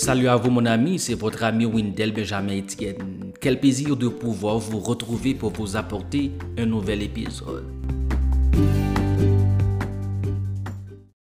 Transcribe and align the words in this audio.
Salut 0.00 0.28
à 0.28 0.36
vous 0.36 0.52
mon 0.52 0.64
ami, 0.64 1.00
c'est 1.00 1.14
votre 1.14 1.42
ami 1.42 1.66
Windel 1.66 2.12
Benjamin 2.12 2.60
Etienne. 2.60 3.32
Quel 3.40 3.58
plaisir 3.58 3.96
de 3.96 4.06
pouvoir 4.06 4.58
vous 4.58 4.78
retrouver 4.78 5.34
pour 5.34 5.50
vous 5.50 5.76
apporter 5.76 6.30
un 6.56 6.66
nouvel 6.66 7.02
épisode. 7.02 7.64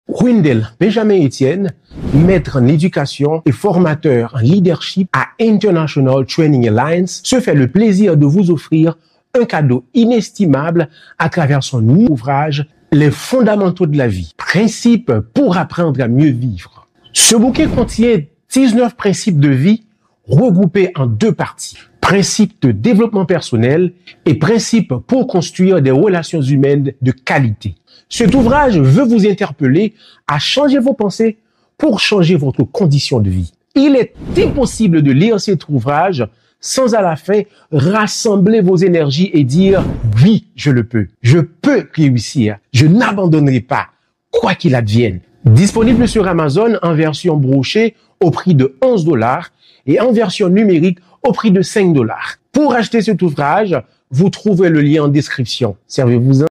Windel 0.08 0.70
Benjamin 0.80 1.26
Etienne, 1.26 1.74
maître 2.14 2.62
en 2.62 2.68
éducation 2.68 3.42
et 3.48 3.52
formateur 3.52 4.36
en 4.36 4.42
leadership 4.42 5.10
à 5.12 5.30
International 5.42 6.24
Training 6.28 6.70
Alliance, 6.70 7.22
se 7.24 7.40
fait 7.40 7.56
le 7.56 7.72
plaisir 7.72 8.16
de 8.16 8.28
vous 8.28 8.52
offrir 8.52 8.96
un 9.34 9.46
cadeau 9.46 9.86
inestimable 9.96 10.88
à 11.18 11.30
travers 11.30 11.64
son 11.64 11.84
ouvrage 11.90 12.68
Les 12.92 13.10
fondamentaux 13.10 13.88
de 13.88 13.98
la 13.98 14.08
vie, 14.08 14.36
principes 14.38 15.14
pour 15.34 15.58
apprendre 15.58 16.00
à 16.00 16.08
mieux 16.08 16.30
vivre. 16.30 16.88
Ce 17.12 17.36
bouquet 17.36 17.66
contient 17.66 18.20
19 18.58 18.96
principes 18.96 19.40
de 19.40 19.50
vie 19.50 19.84
regroupés 20.28 20.92
en 20.96 21.06
deux 21.06 21.32
parties. 21.32 21.78
Principes 22.02 22.60
de 22.64 22.72
développement 22.72 23.28
personnel 23.28 23.94
et 24.26 24.34
principes 24.34 24.96
pour 25.06 25.28
construire 25.28 25.80
des 25.80 25.92
relations 25.92 26.42
humaines 26.42 26.92
de 27.00 27.12
qualité. 27.12 27.76
Cet 28.10 28.34
ouvrage 28.34 28.80
veut 28.80 29.04
vous 29.04 29.28
interpeller 29.28 29.94
à 30.28 30.40
changer 30.40 30.80
vos 30.80 30.96
pensées 30.96 31.38
pour 31.78 32.00
changer 32.00 32.36
votre 32.36 32.64
condition 32.64 33.20
de 33.20 33.30
vie. 33.30 33.52
Il 33.76 33.96
est 33.96 34.16
impossible 34.40 35.04
de 35.04 35.12
lire 35.12 35.40
cet 35.40 35.70
ouvrage 35.70 36.28
sans 36.60 36.96
à 36.96 37.04
la 37.04 37.16
fin 37.16 37.42
rassembler 37.72 38.62
vos 38.62 38.78
énergies 38.78 39.30
et 39.34 39.44
dire 39.44 39.86
oui, 40.24 40.48
je 40.56 40.72
le 40.72 40.84
peux, 40.84 41.10
je 41.22 41.38
peux 41.38 41.88
réussir, 41.94 42.58
je 42.74 42.88
n'abandonnerai 42.88 43.60
pas, 43.60 43.90
quoi 44.32 44.56
qu'il 44.56 44.74
advienne. 44.74 45.20
Disponible 45.48 46.10
sur 46.10 46.28
Amazon 46.28 46.78
en 46.82 46.94
version 46.94 47.38
brochée 47.38 47.96
au 48.22 48.32
prix 48.32 48.54
de 48.54 48.76
11 48.82 49.06
dollars 49.06 49.52
et 49.86 49.98
en 50.02 50.12
version 50.12 50.50
numérique 50.50 51.00
au 51.24 51.32
prix 51.32 51.52
de 51.52 51.62
5 51.62 51.94
dollars. 51.94 52.36
Pour 52.52 52.74
acheter 52.74 53.02
cet 53.02 53.22
ouvrage, 53.22 53.82
vous 54.12 54.30
trouvez 54.30 54.68
le 54.68 54.82
lien 54.82 55.04
en 55.04 55.08
description. 55.08 55.78
Servez-vous-en. 55.88 56.48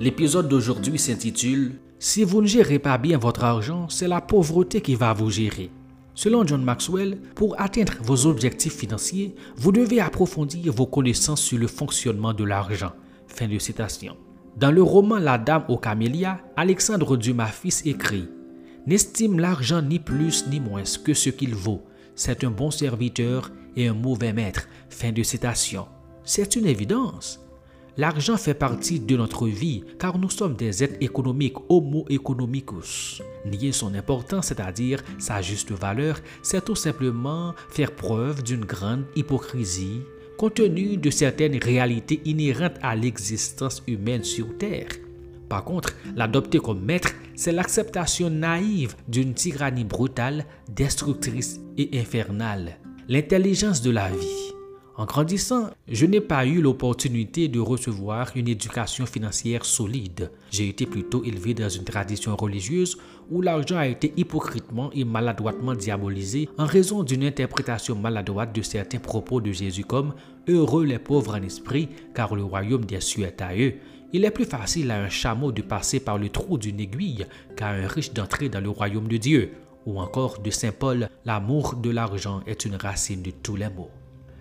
L'épisode 0.00 0.48
d'aujourd'hui 0.48 0.98
s'intitule 0.98 1.76
Si 2.00 2.24
vous 2.24 2.42
ne 2.42 2.46
gérez 2.48 2.80
pas 2.80 2.98
bien 2.98 3.18
votre 3.18 3.44
argent, 3.44 3.88
c'est 3.88 4.08
la 4.08 4.20
pauvreté 4.20 4.80
qui 4.80 4.96
va 4.96 5.12
vous 5.12 5.30
gérer. 5.30 5.70
Selon 6.16 6.44
John 6.44 6.64
Maxwell, 6.64 7.18
pour 7.36 7.54
atteindre 7.60 7.92
vos 8.02 8.26
objectifs 8.26 8.74
financiers, 8.74 9.36
vous 9.56 9.70
devez 9.70 10.00
approfondir 10.00 10.72
vos 10.72 10.86
connaissances 10.86 11.42
sur 11.42 11.58
le 11.58 11.68
fonctionnement 11.68 12.32
de 12.32 12.42
l'argent. 12.42 12.90
Fin 13.28 13.46
de 13.46 13.58
citation. 13.58 14.16
Dans 14.56 14.72
le 14.72 14.82
roman 14.82 15.18
La 15.18 15.38
Dame 15.38 15.64
aux 15.68 15.78
Camélias, 15.78 16.40
Alexandre 16.56 17.16
Dumas 17.16 17.46
fils 17.46 17.86
écrit 17.86 18.28
N'estime 18.86 19.38
l'argent 19.38 19.82
ni 19.82 19.98
plus 19.98 20.46
ni 20.48 20.58
moins 20.58 20.82
que 21.04 21.14
ce 21.14 21.30
qu'il 21.30 21.54
vaut. 21.54 21.84
C'est 22.16 22.42
un 22.42 22.50
bon 22.50 22.70
serviteur 22.70 23.52
et 23.76 23.86
un 23.86 23.94
mauvais 23.94 24.32
maître. 24.32 24.66
Fin 24.88 25.12
de 25.12 25.22
citation. 25.22 25.86
C'est 26.24 26.56
une 26.56 26.66
évidence. 26.66 27.40
L'argent 27.96 28.36
fait 28.36 28.54
partie 28.54 28.98
de 28.98 29.16
notre 29.16 29.46
vie 29.46 29.84
car 29.98 30.18
nous 30.18 30.30
sommes 30.30 30.56
des 30.56 30.82
êtres 30.82 30.96
économiques, 31.00 31.56
homo 31.68 32.06
economicus. 32.08 33.22
Nier 33.44 33.72
son 33.72 33.94
importance, 33.94 34.46
c'est-à-dire 34.46 35.02
sa 35.18 35.42
juste 35.42 35.72
valeur, 35.72 36.18
c'est 36.42 36.64
tout 36.64 36.76
simplement 36.76 37.54
faire 37.70 37.94
preuve 37.94 38.42
d'une 38.42 38.64
grande 38.64 39.04
hypocrisie 39.14 40.02
compte 40.38 40.54
tenu 40.54 40.96
de 40.96 41.10
certaines 41.10 41.58
réalités 41.58 42.20
inhérentes 42.24 42.78
à 42.80 42.94
l'existence 42.94 43.82
humaine 43.88 44.22
sur 44.22 44.56
Terre. 44.56 44.88
Par 45.48 45.64
contre, 45.64 45.96
l'adopter 46.14 46.58
comme 46.58 46.80
maître, 46.80 47.10
c'est 47.34 47.52
l'acceptation 47.52 48.30
naïve 48.30 48.94
d'une 49.08 49.34
tyrannie 49.34 49.84
brutale, 49.84 50.44
destructrice 50.70 51.60
et 51.76 51.98
infernale. 51.98 52.76
L'intelligence 53.08 53.82
de 53.82 53.90
la 53.90 54.10
vie. 54.10 54.47
En 54.98 55.04
grandissant, 55.04 55.70
je 55.86 56.06
n'ai 56.06 56.20
pas 56.20 56.44
eu 56.44 56.60
l'opportunité 56.60 57.46
de 57.46 57.60
recevoir 57.60 58.32
une 58.34 58.48
éducation 58.48 59.06
financière 59.06 59.64
solide. 59.64 60.32
J'ai 60.50 60.68
été 60.68 60.86
plutôt 60.86 61.22
élevé 61.22 61.54
dans 61.54 61.68
une 61.68 61.84
tradition 61.84 62.34
religieuse 62.34 62.98
où 63.30 63.40
l'argent 63.40 63.76
a 63.76 63.86
été 63.86 64.12
hypocritement 64.16 64.90
et 64.92 65.04
maladroitement 65.04 65.74
diabolisé 65.74 66.48
en 66.58 66.66
raison 66.66 67.04
d'une 67.04 67.22
interprétation 67.22 67.94
maladroite 67.94 68.52
de 68.52 68.60
certains 68.60 68.98
propos 68.98 69.40
de 69.40 69.52
Jésus 69.52 69.84
comme 69.84 70.14
Heureux 70.48 70.84
les 70.84 70.98
pauvres 70.98 71.36
en 71.38 71.42
esprit, 71.44 71.90
car 72.12 72.34
le 72.34 72.42
royaume 72.42 72.84
des 72.84 73.00
cieux 73.00 73.24
est 73.24 73.40
à 73.40 73.56
eux. 73.56 73.74
Il 74.12 74.24
est 74.24 74.32
plus 74.32 74.46
facile 74.46 74.90
à 74.90 75.00
un 75.00 75.08
chameau 75.08 75.52
de 75.52 75.62
passer 75.62 76.00
par 76.00 76.18
le 76.18 76.28
trou 76.28 76.58
d'une 76.58 76.80
aiguille 76.80 77.24
qu'à 77.54 77.68
un 77.68 77.86
riche 77.86 78.14
d'entrer 78.14 78.48
dans 78.48 78.60
le 78.60 78.70
royaume 78.70 79.06
de 79.06 79.16
Dieu. 79.16 79.52
Ou 79.86 80.00
encore 80.00 80.40
de 80.40 80.50
Saint 80.50 80.72
Paul, 80.72 81.08
l'amour 81.24 81.76
de 81.76 81.90
l'argent 81.90 82.40
est 82.48 82.64
une 82.64 82.74
racine 82.74 83.22
de 83.22 83.30
tous 83.30 83.54
les 83.54 83.68
maux. 83.68 83.90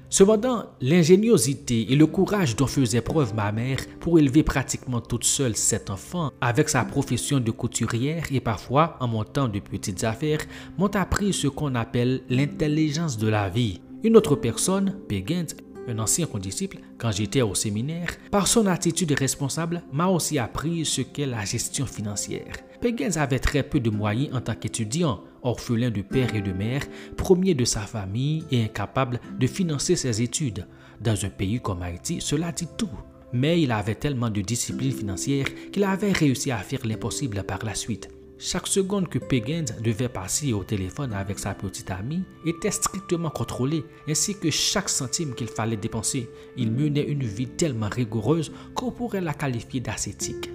Cependant, 0.10 0.66
l'ingéniosité 0.80 1.92
et 1.92 1.96
le 1.96 2.06
courage 2.06 2.56
dont 2.56 2.68
faisait 2.68 3.02
preuve 3.02 3.36
ma 3.36 3.52
mère 3.52 3.80
pour 4.00 4.20
élever 4.20 4.42
pratiquement 4.42 5.02
toute 5.02 5.26
seule 5.26 5.56
sept 5.56 5.90
enfants 5.90 6.32
avec 6.40 6.70
sa 6.70 6.86
profession 6.86 7.42
de 7.42 7.52
couturière 7.52 8.24
et 8.32 8.40
parfois 8.40 8.96
en 9.02 9.08
montant 9.08 9.50
de 9.50 9.60
petites 9.60 10.06
affaires 10.06 10.40
m'ont 10.78 10.96
appris 10.96 11.34
ce 11.34 11.48
qu'on 11.48 11.76
appelle 11.76 12.22
l'intelligence 12.30 13.18
de 13.18 13.28
la 13.28 13.50
vie. 13.50 13.82
Une 14.04 14.16
autre 14.16 14.36
personne, 14.36 14.96
Peggins, 15.10 15.48
un 15.90 16.00
ancien 16.00 16.26
condisciple, 16.26 16.80
quand 16.98 17.12
j'étais 17.12 17.42
au 17.42 17.56
séminaire, 17.56 18.10
par 18.32 18.48
son 18.48 18.66
attitude 18.68 19.12
responsable, 19.12 19.84
m'a 19.92 20.08
aussi 20.08 20.40
appris 20.40 20.86
ce 20.86 21.02
qu'est 21.02 21.26
la 21.26 21.44
gestion 21.44 21.86
financière. 21.86 22.54
Peggins 22.80 23.18
avait 23.18 23.40
très 23.40 23.64
peu 23.64 23.80
de 23.80 23.90
moyens 23.90 24.36
en 24.36 24.42
tant 24.42 24.54
qu'étudiant, 24.54 25.22
orphelin 25.48 25.90
de 25.90 26.02
père 26.02 26.36
et 26.36 26.42
de 26.42 26.52
mère, 26.52 26.84
premier 27.16 27.54
de 27.54 27.66
sa 27.66 27.82
famille 27.82 28.44
et 28.52 28.64
incapable 28.64 29.20
de 29.40 29.48
financer 29.48 29.96
ses 29.96 30.22
études. 30.22 30.68
Dans 31.02 31.26
un 31.26 31.30
pays 31.30 31.60
comme 31.60 31.82
Haïti, 31.82 32.20
cela 32.22 32.52
dit 32.52 32.68
tout. 32.78 32.90
Mais 33.34 33.62
il 33.62 33.72
avait 33.72 33.96
tellement 33.96 34.30
de 34.30 34.42
discipline 34.42 34.92
financière 34.92 35.48
qu'il 35.72 35.84
avait 35.84 36.12
réussi 36.12 36.52
à 36.52 36.58
faire 36.58 36.86
l'impossible 36.86 37.44
par 37.44 37.64
la 37.66 37.76
suite. 37.76 38.10
Chaque 38.40 38.68
seconde 38.68 39.10
que 39.10 39.18
Peggins 39.18 39.66
devait 39.84 40.10
passer 40.10 40.54
au 40.54 40.64
téléphone 40.64 41.12
avec 41.12 41.40
sa 41.40 41.56
petite 41.56 41.90
amie 41.90 42.22
était 42.46 42.70
strictement 42.70 43.32
contrôlée, 43.32 43.84
ainsi 44.08 44.38
que 44.38 44.52
chaque 44.52 44.90
centime 44.90 45.34
qu'il 45.34 45.48
fallait 45.48 45.76
dépenser. 45.76 46.30
Il 46.56 46.72
menait 46.72 47.02
une 47.02 47.24
vie 47.24 47.48
tellement 47.48 47.90
rigoureuse 47.90 48.52
qu'on 48.76 48.92
pourrait 48.92 49.22
la 49.22 49.34
qualifier 49.34 49.80
d'ascétique. 49.80 50.52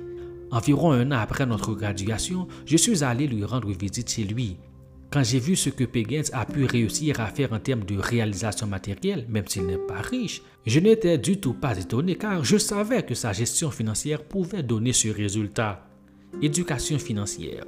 Environ 0.52 0.92
un 0.92 1.10
an 1.10 1.18
après 1.18 1.44
notre 1.44 1.74
graduation, 1.74 2.46
je 2.66 2.76
suis 2.76 3.02
allé 3.02 3.26
lui 3.26 3.44
rendre 3.44 3.72
visite 3.72 4.10
chez 4.10 4.24
lui. 4.24 4.58
Quand 5.12 5.22
j'ai 5.22 5.40
vu 5.40 5.56
ce 5.56 5.68
que 5.68 5.84
Peggins 5.84 6.22
a 6.32 6.46
pu 6.46 6.64
réussir 6.64 7.20
à 7.20 7.26
faire 7.26 7.52
en 7.52 7.58
termes 7.58 7.84
de 7.84 7.98
réalisation 7.98 8.66
matérielle, 8.66 9.26
même 9.28 9.46
s'il 9.46 9.66
n'est 9.66 9.76
pas 9.76 10.00
riche, 10.00 10.40
je 10.64 10.80
n'étais 10.80 11.18
du 11.18 11.38
tout 11.38 11.52
pas 11.52 11.78
étonné 11.78 12.16
car 12.16 12.42
je 12.42 12.56
savais 12.56 13.02
que 13.02 13.14
sa 13.14 13.34
gestion 13.34 13.70
financière 13.70 14.22
pouvait 14.22 14.62
donner 14.62 14.94
ce 14.94 15.08
résultat. 15.08 15.86
Éducation 16.40 16.98
financière. 16.98 17.64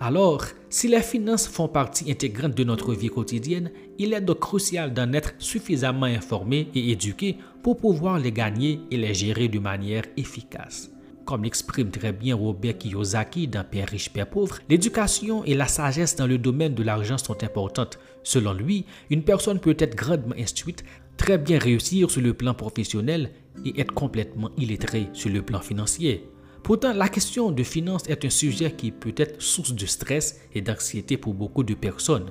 Alors, 0.00 0.44
si 0.68 0.86
les 0.86 1.00
finances 1.00 1.48
font 1.48 1.68
partie 1.68 2.10
intégrante 2.10 2.54
de 2.54 2.64
notre 2.64 2.92
vie 2.92 3.08
quotidienne, 3.08 3.70
il 3.98 4.12
est 4.12 4.20
donc 4.20 4.40
crucial 4.40 4.92
d'en 4.92 5.14
être 5.14 5.32
suffisamment 5.38 6.04
informé 6.04 6.68
et 6.74 6.90
éduqué 6.90 7.38
pour 7.62 7.78
pouvoir 7.78 8.18
les 8.18 8.32
gagner 8.32 8.80
et 8.90 8.98
les 8.98 9.14
gérer 9.14 9.48
de 9.48 9.60
manière 9.60 10.04
efficace. 10.18 10.90
Comme 11.32 11.44
l'exprime 11.44 11.90
très 11.90 12.12
bien 12.12 12.36
Robert 12.36 12.76
Kiyosaki 12.76 13.48
dans 13.48 13.64
Père 13.64 13.88
riche, 13.88 14.12
Père 14.12 14.28
pauvre, 14.28 14.58
l'éducation 14.68 15.42
et 15.46 15.54
la 15.54 15.66
sagesse 15.66 16.14
dans 16.14 16.26
le 16.26 16.36
domaine 16.36 16.74
de 16.74 16.82
l'argent 16.82 17.16
sont 17.16 17.42
importantes. 17.42 17.98
Selon 18.22 18.52
lui, 18.52 18.84
une 19.08 19.22
personne 19.22 19.58
peut 19.58 19.74
être 19.78 19.96
grandement 19.96 20.34
instruite, 20.38 20.84
très 21.16 21.38
bien 21.38 21.58
réussir 21.58 22.10
sur 22.10 22.20
le 22.20 22.34
plan 22.34 22.52
professionnel 22.52 23.30
et 23.64 23.80
être 23.80 23.94
complètement 23.94 24.50
illettrée 24.58 25.08
sur 25.14 25.30
le 25.30 25.40
plan 25.40 25.60
financier. 25.60 26.28
Pourtant, 26.62 26.92
la 26.92 27.08
question 27.08 27.50
de 27.50 27.62
finances 27.62 28.06
est 28.10 28.26
un 28.26 28.30
sujet 28.30 28.70
qui 28.70 28.90
peut 28.90 29.14
être 29.16 29.40
source 29.40 29.72
de 29.72 29.86
stress 29.86 30.38
et 30.54 30.60
d'anxiété 30.60 31.16
pour 31.16 31.32
beaucoup 31.32 31.62
de 31.62 31.72
personnes. 31.72 32.30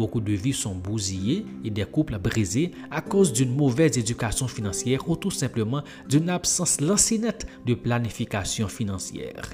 Beaucoup 0.00 0.22
de 0.22 0.32
vies 0.32 0.54
sont 0.54 0.74
bousillées 0.74 1.44
et 1.62 1.68
des 1.68 1.84
couples 1.84 2.18
brisés 2.18 2.70
à 2.90 3.02
cause 3.02 3.34
d'une 3.34 3.54
mauvaise 3.54 3.98
éducation 3.98 4.48
financière 4.48 5.06
ou 5.10 5.14
tout 5.14 5.30
simplement 5.30 5.82
d'une 6.08 6.30
absence 6.30 6.80
lancinette 6.80 7.46
de 7.66 7.74
planification 7.74 8.66
financière. 8.66 9.50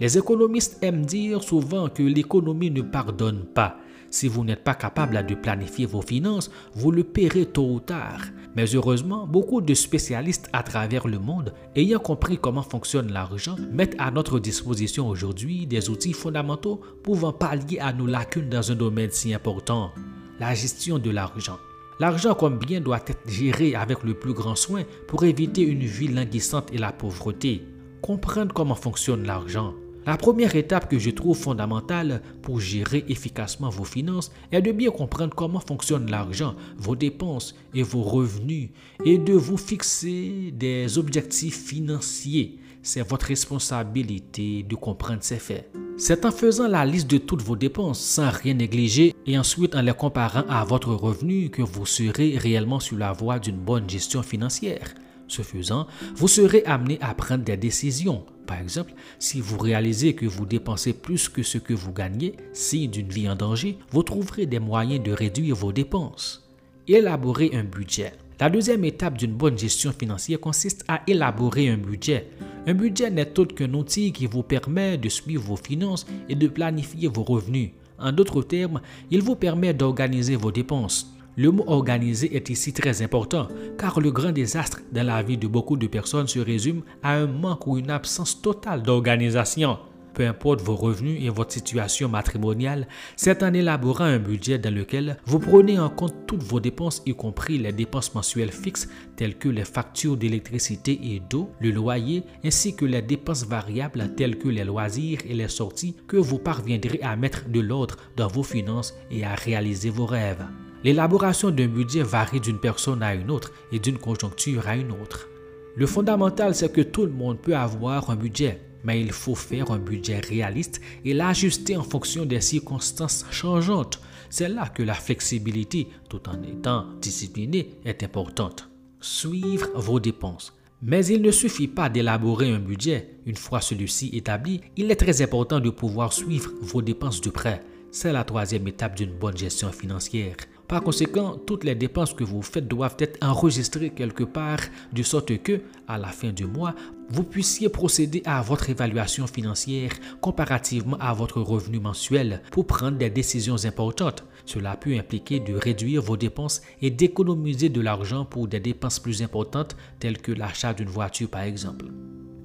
Les 0.00 0.16
économistes 0.16 0.78
aiment 0.80 1.04
dire 1.04 1.42
souvent 1.42 1.90
que 1.90 2.02
l'économie 2.02 2.70
ne 2.70 2.80
pardonne 2.80 3.44
pas. 3.44 3.76
Si 4.10 4.26
vous 4.26 4.44
n'êtes 4.44 4.64
pas 4.64 4.74
capable 4.74 5.24
de 5.24 5.34
planifier 5.34 5.86
vos 5.86 6.02
finances, 6.02 6.50
vous 6.74 6.90
le 6.90 7.04
paierez 7.04 7.46
tôt 7.46 7.70
ou 7.72 7.80
tard. 7.80 8.22
Mais 8.56 8.66
heureusement, 8.74 9.26
beaucoup 9.26 9.60
de 9.60 9.74
spécialistes 9.74 10.48
à 10.52 10.64
travers 10.64 11.06
le 11.06 11.20
monde, 11.20 11.54
ayant 11.76 12.00
compris 12.00 12.36
comment 12.36 12.62
fonctionne 12.62 13.12
l'argent, 13.12 13.54
mettent 13.72 13.94
à 13.98 14.10
notre 14.10 14.40
disposition 14.40 15.08
aujourd'hui 15.08 15.66
des 15.66 15.88
outils 15.88 16.12
fondamentaux 16.12 16.80
pouvant 17.04 17.32
pallier 17.32 17.78
à 17.78 17.92
nos 17.92 18.06
lacunes 18.06 18.48
dans 18.48 18.72
un 18.72 18.74
domaine 18.74 19.10
si 19.12 19.32
important, 19.32 19.92
la 20.40 20.54
gestion 20.54 20.98
de 20.98 21.10
l'argent. 21.10 21.58
L'argent 22.00 22.34
comme 22.34 22.58
bien 22.58 22.80
doit 22.80 23.04
être 23.06 23.28
géré 23.28 23.74
avec 23.74 24.02
le 24.02 24.14
plus 24.14 24.32
grand 24.32 24.56
soin 24.56 24.82
pour 25.06 25.22
éviter 25.22 25.62
une 25.62 25.84
vie 25.84 26.08
languissante 26.08 26.72
et 26.72 26.78
la 26.78 26.92
pauvreté. 26.92 27.62
Comprendre 28.00 28.54
comment 28.54 28.74
fonctionne 28.74 29.24
l'argent. 29.24 29.74
La 30.06 30.16
première 30.16 30.56
étape 30.56 30.88
que 30.88 30.98
je 30.98 31.10
trouve 31.10 31.36
fondamentale 31.36 32.22
pour 32.40 32.58
gérer 32.58 33.04
efficacement 33.08 33.68
vos 33.68 33.84
finances 33.84 34.32
est 34.50 34.62
de 34.62 34.72
bien 34.72 34.90
comprendre 34.90 35.34
comment 35.34 35.60
fonctionne 35.60 36.10
l'argent, 36.10 36.54
vos 36.78 36.96
dépenses 36.96 37.54
et 37.74 37.82
vos 37.82 38.02
revenus 38.02 38.70
et 39.04 39.18
de 39.18 39.34
vous 39.34 39.58
fixer 39.58 40.52
des 40.56 40.96
objectifs 40.96 41.66
financiers. 41.66 42.58
C'est 42.82 43.06
votre 43.06 43.26
responsabilité 43.26 44.62
de 44.62 44.74
comprendre 44.74 45.22
ces 45.22 45.38
faits. 45.38 45.70
C'est 45.98 46.24
en 46.24 46.30
faisant 46.30 46.66
la 46.66 46.86
liste 46.86 47.10
de 47.10 47.18
toutes 47.18 47.42
vos 47.42 47.56
dépenses 47.56 48.00
sans 48.00 48.30
rien 48.30 48.54
négliger 48.54 49.14
et 49.26 49.38
ensuite 49.38 49.74
en 49.74 49.82
les 49.82 49.92
comparant 49.92 50.44
à 50.48 50.64
votre 50.64 50.94
revenu 50.94 51.50
que 51.50 51.60
vous 51.60 51.84
serez 51.84 52.38
réellement 52.38 52.80
sur 52.80 52.96
la 52.96 53.12
voie 53.12 53.38
d'une 53.38 53.58
bonne 53.58 53.88
gestion 53.88 54.22
financière. 54.22 54.94
Ce 55.28 55.42
faisant, 55.42 55.86
vous 56.16 56.26
serez 56.26 56.64
amené 56.64 56.98
à 57.02 57.14
prendre 57.14 57.44
des 57.44 57.56
décisions. 57.58 58.24
Par 58.50 58.58
exemple, 58.58 58.94
si 59.20 59.40
vous 59.40 59.58
réalisez 59.58 60.14
que 60.14 60.26
vous 60.26 60.44
dépensez 60.44 60.92
plus 60.92 61.28
que 61.28 61.44
ce 61.44 61.56
que 61.56 61.72
vous 61.72 61.92
gagnez, 61.92 62.34
signe 62.52 62.90
d'une 62.90 63.08
vie 63.08 63.30
en 63.30 63.36
danger, 63.36 63.78
vous 63.92 64.02
trouverez 64.02 64.44
des 64.46 64.58
moyens 64.58 65.04
de 65.04 65.12
réduire 65.12 65.54
vos 65.54 65.70
dépenses. 65.70 66.50
Élaborer 66.88 67.52
un 67.54 67.62
budget. 67.62 68.12
La 68.40 68.50
deuxième 68.50 68.84
étape 68.84 69.18
d'une 69.18 69.34
bonne 69.34 69.56
gestion 69.56 69.92
financière 69.92 70.40
consiste 70.40 70.84
à 70.88 71.00
élaborer 71.06 71.68
un 71.68 71.76
budget. 71.76 72.26
Un 72.66 72.74
budget 72.74 73.12
n'est 73.12 73.38
autre 73.38 73.54
qu'un 73.54 73.72
outil 73.72 74.10
qui 74.10 74.26
vous 74.26 74.42
permet 74.42 74.98
de 74.98 75.08
suivre 75.08 75.44
vos 75.44 75.54
finances 75.54 76.04
et 76.28 76.34
de 76.34 76.48
planifier 76.48 77.06
vos 77.06 77.22
revenus. 77.22 77.70
En 78.00 78.10
d'autres 78.10 78.42
termes, 78.42 78.80
il 79.12 79.22
vous 79.22 79.36
permet 79.36 79.74
d'organiser 79.74 80.34
vos 80.34 80.50
dépenses. 80.50 81.14
Le 81.36 81.50
mot 81.50 81.64
organisé 81.66 82.36
est 82.36 82.50
ici 82.50 82.72
très 82.72 83.02
important 83.02 83.48
car 83.78 84.00
le 84.00 84.10
grand 84.10 84.32
désastre 84.32 84.80
dans 84.92 85.06
la 85.06 85.22
vie 85.22 85.38
de 85.38 85.46
beaucoup 85.46 85.76
de 85.76 85.86
personnes 85.86 86.26
se 86.26 86.40
résume 86.40 86.82
à 87.02 87.14
un 87.14 87.26
manque 87.26 87.66
ou 87.66 87.78
une 87.78 87.90
absence 87.90 88.42
totale 88.42 88.82
d'organisation. 88.82 89.78
Peu 90.14 90.26
importe 90.26 90.60
vos 90.60 90.74
revenus 90.74 91.22
et 91.22 91.28
votre 91.28 91.52
situation 91.52 92.08
matrimoniale, 92.08 92.88
c'est 93.16 93.42
en 93.42 93.54
élaborant 93.54 94.04
un 94.04 94.18
budget 94.18 94.58
dans 94.58 94.74
lequel 94.74 95.16
vous 95.24 95.38
prenez 95.38 95.78
en 95.78 95.88
compte 95.88 96.26
toutes 96.26 96.42
vos 96.42 96.60
dépenses, 96.60 97.02
y 97.06 97.14
compris 97.14 97.58
les 97.58 97.72
dépenses 97.72 98.14
mensuelles 98.14 98.52
fixes 98.52 98.88
telles 99.16 99.38
que 99.38 99.48
les 99.48 99.64
factures 99.64 100.16
d'électricité 100.16 100.98
et 101.02 101.20
d'eau, 101.20 101.50
le 101.60 101.70
loyer, 101.70 102.24
ainsi 102.44 102.74
que 102.74 102.84
les 102.84 103.02
dépenses 103.02 103.46
variables 103.46 104.14
telles 104.16 104.38
que 104.38 104.48
les 104.48 104.64
loisirs 104.64 105.20
et 105.28 105.34
les 105.34 105.48
sorties, 105.48 105.96
que 106.08 106.16
vous 106.16 106.38
parviendrez 106.38 107.00
à 107.02 107.14
mettre 107.16 107.48
de 107.48 107.60
l'ordre 107.60 107.96
dans 108.16 108.28
vos 108.28 108.42
finances 108.42 108.94
et 109.10 109.24
à 109.24 109.34
réaliser 109.34 109.90
vos 109.90 110.06
rêves. 110.06 110.44
L'élaboration 110.82 111.50
d'un 111.50 111.66
budget 111.66 112.02
varie 112.02 112.40
d'une 112.40 112.58
personne 112.58 113.02
à 113.02 113.14
une 113.14 113.30
autre 113.30 113.52
et 113.70 113.78
d'une 113.78 113.98
conjoncture 113.98 114.66
à 114.66 114.76
une 114.76 114.92
autre. 114.92 115.28
Le 115.76 115.86
fondamental, 115.86 116.54
c'est 116.54 116.72
que 116.72 116.80
tout 116.80 117.04
le 117.04 117.12
monde 117.12 117.38
peut 117.38 117.54
avoir 117.54 118.08
un 118.08 118.16
budget, 118.16 118.60
mais 118.82 119.00
il 119.00 119.12
faut 119.12 119.34
faire 119.34 119.70
un 119.70 119.78
budget 119.78 120.20
réaliste 120.20 120.80
et 121.04 121.12
l'ajuster 121.12 121.76
en 121.76 121.82
fonction 121.82 122.24
des 122.24 122.40
circonstances 122.40 123.26
changeantes. 123.30 124.00
C'est 124.30 124.48
là 124.48 124.68
que 124.68 124.82
la 124.82 124.94
flexibilité, 124.94 125.88
tout 126.08 126.26
en 126.28 126.42
étant 126.42 126.86
discipliné, 127.00 127.74
est 127.84 128.02
importante. 128.02 128.70
Suivre 129.00 129.68
vos 129.74 130.00
dépenses. 130.00 130.54
Mais 130.82 131.04
il 131.06 131.20
ne 131.20 131.30
suffit 131.30 131.68
pas 131.68 131.90
d'élaborer 131.90 132.50
un 132.50 132.58
budget. 132.58 133.18
Une 133.26 133.36
fois 133.36 133.60
celui-ci 133.60 134.10
établi, 134.14 134.62
il 134.78 134.90
est 134.90 134.96
très 134.96 135.20
important 135.20 135.60
de 135.60 135.68
pouvoir 135.68 136.14
suivre 136.14 136.52
vos 136.62 136.80
dépenses 136.80 137.20
de 137.20 137.28
près. 137.28 137.60
C'est 137.90 138.12
la 138.12 138.24
troisième 138.24 138.66
étape 138.68 138.96
d'une 138.96 139.12
bonne 139.12 139.36
gestion 139.36 139.72
financière. 139.72 140.36
Par 140.70 140.84
conséquent, 140.84 141.36
toutes 141.48 141.64
les 141.64 141.74
dépenses 141.74 142.14
que 142.14 142.22
vous 142.22 142.42
faites 142.42 142.68
doivent 142.68 142.94
être 143.00 143.18
enregistrées 143.26 143.90
quelque 143.90 144.22
part, 144.22 144.60
de 144.92 145.02
sorte 145.02 145.36
que, 145.42 145.62
à 145.88 145.98
la 145.98 146.06
fin 146.06 146.30
du 146.30 146.46
mois, 146.46 146.76
vous 147.08 147.24
puissiez 147.24 147.68
procéder 147.68 148.22
à 148.24 148.40
votre 148.40 148.70
évaluation 148.70 149.26
financière 149.26 149.90
comparativement 150.20 150.96
à 151.00 151.12
votre 151.12 151.40
revenu 151.40 151.80
mensuel 151.80 152.40
pour 152.52 152.68
prendre 152.68 152.98
des 152.98 153.10
décisions 153.10 153.64
importantes. 153.64 154.22
Cela 154.46 154.76
peut 154.76 154.96
impliquer 154.96 155.40
de 155.40 155.54
réduire 155.54 156.02
vos 156.02 156.16
dépenses 156.16 156.62
et 156.80 156.92
d'économiser 156.92 157.68
de 157.68 157.80
l'argent 157.80 158.24
pour 158.24 158.46
des 158.46 158.60
dépenses 158.60 159.00
plus 159.00 159.22
importantes 159.22 159.76
telles 159.98 160.18
que 160.18 160.30
l'achat 160.30 160.72
d'une 160.72 160.88
voiture 160.88 161.30
par 161.30 161.42
exemple. 161.42 161.86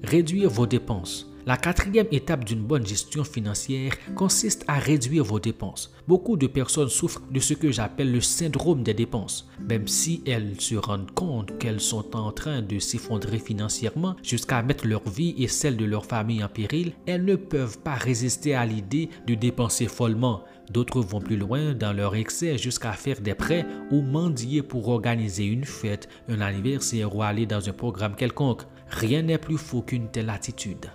Réduire 0.02 0.50
vos 0.50 0.66
dépenses. 0.66 1.30
La 1.48 1.56
quatrième 1.56 2.08
étape 2.10 2.44
d'une 2.44 2.64
bonne 2.64 2.84
gestion 2.84 3.22
financière 3.22 3.92
consiste 4.16 4.64
à 4.66 4.80
réduire 4.80 5.22
vos 5.22 5.38
dépenses. 5.38 5.94
Beaucoup 6.08 6.36
de 6.36 6.48
personnes 6.48 6.88
souffrent 6.88 7.22
de 7.30 7.38
ce 7.38 7.54
que 7.54 7.70
j'appelle 7.70 8.10
le 8.10 8.20
syndrome 8.20 8.82
des 8.82 8.94
dépenses. 8.94 9.48
Même 9.60 9.86
si 9.86 10.24
elles 10.26 10.60
se 10.60 10.74
rendent 10.74 11.12
compte 11.12 11.56
qu'elles 11.58 11.80
sont 11.80 12.16
en 12.16 12.32
train 12.32 12.62
de 12.62 12.80
s'effondrer 12.80 13.38
financièrement 13.38 14.16
jusqu'à 14.24 14.60
mettre 14.64 14.88
leur 14.88 15.08
vie 15.08 15.36
et 15.38 15.46
celle 15.46 15.76
de 15.76 15.84
leur 15.84 16.04
famille 16.04 16.42
en 16.42 16.48
péril, 16.48 16.94
elles 17.06 17.24
ne 17.24 17.36
peuvent 17.36 17.78
pas 17.78 17.94
résister 17.94 18.56
à 18.56 18.66
l'idée 18.66 19.08
de 19.28 19.36
dépenser 19.36 19.86
follement. 19.86 20.42
D'autres 20.72 21.00
vont 21.00 21.20
plus 21.20 21.36
loin 21.36 21.74
dans 21.74 21.92
leur 21.92 22.16
excès 22.16 22.58
jusqu'à 22.58 22.90
faire 22.90 23.20
des 23.20 23.36
prêts 23.36 23.64
ou 23.92 24.02
mendier 24.02 24.64
pour 24.64 24.88
organiser 24.88 25.44
une 25.44 25.64
fête, 25.64 26.08
un 26.28 26.40
anniversaire 26.40 27.14
ou 27.14 27.22
aller 27.22 27.46
dans 27.46 27.68
un 27.68 27.72
programme 27.72 28.16
quelconque. 28.16 28.62
Rien 28.90 29.22
n'est 29.22 29.38
plus 29.38 29.58
faux 29.58 29.82
qu'une 29.82 30.08
telle 30.10 30.30
attitude. 30.30 30.86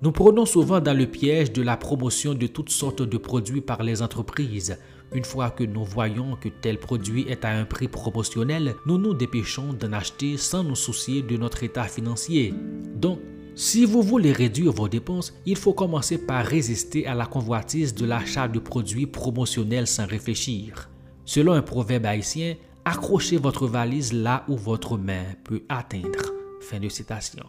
Nous 0.00 0.12
prenons 0.12 0.46
souvent 0.46 0.80
dans 0.80 0.96
le 0.96 1.06
piège 1.06 1.52
de 1.52 1.60
la 1.60 1.76
promotion 1.76 2.32
de 2.32 2.46
toutes 2.46 2.70
sortes 2.70 3.02
de 3.02 3.18
produits 3.18 3.60
par 3.60 3.82
les 3.82 4.00
entreprises. 4.00 4.78
Une 5.12 5.24
fois 5.24 5.50
que 5.50 5.64
nous 5.64 5.84
voyons 5.84 6.36
que 6.36 6.48
tel 6.48 6.78
produit 6.78 7.26
est 7.28 7.44
à 7.44 7.50
un 7.50 7.64
prix 7.64 7.88
promotionnel, 7.88 8.76
nous 8.86 8.96
nous 8.96 9.12
dépêchons 9.12 9.72
d'en 9.72 9.92
acheter 9.92 10.36
sans 10.36 10.62
nous 10.62 10.76
soucier 10.76 11.22
de 11.22 11.36
notre 11.36 11.64
état 11.64 11.84
financier. 11.84 12.54
Donc, 12.94 13.18
si 13.56 13.84
vous 13.84 14.02
voulez 14.02 14.30
réduire 14.30 14.70
vos 14.70 14.88
dépenses, 14.88 15.34
il 15.46 15.56
faut 15.56 15.72
commencer 15.72 16.16
par 16.16 16.46
résister 16.46 17.04
à 17.08 17.14
la 17.14 17.26
convoitise 17.26 17.92
de 17.92 18.06
l'achat 18.06 18.46
de 18.46 18.60
produits 18.60 19.08
promotionnels 19.08 19.88
sans 19.88 20.06
réfléchir. 20.06 20.88
Selon 21.24 21.54
un 21.54 21.62
proverbe 21.62 22.06
haïtien, 22.06 22.54
accrochez 22.84 23.36
votre 23.36 23.66
valise 23.66 24.12
là 24.12 24.44
où 24.46 24.56
votre 24.56 24.96
main 24.96 25.24
peut 25.42 25.62
atteindre. 25.68 26.32
Fin 26.60 26.78
de 26.78 26.88
citation. 26.88 27.46